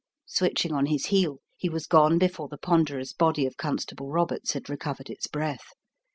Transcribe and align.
Switching 0.25 0.73
on 0.73 0.87
his 0.87 1.05
heel, 1.05 1.37
he 1.55 1.69
was 1.69 1.85
gone 1.85 2.17
before 2.17 2.47
the 2.47 2.57
pon 2.57 2.83
derous 2.83 3.15
body 3.15 3.45
of 3.45 3.55
Constable 3.55 4.09
Roberts 4.09 4.53
had 4.53 4.67
recovered 4.67 5.11
its 5.11 5.27
breath. 5.27 5.73